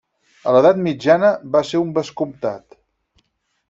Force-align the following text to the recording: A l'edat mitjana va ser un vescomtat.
A 0.47 0.53
l'edat 0.55 0.79
mitjana 0.85 1.31
va 1.57 1.63
ser 1.73 1.85
un 1.85 1.95
vescomtat. 2.01 2.83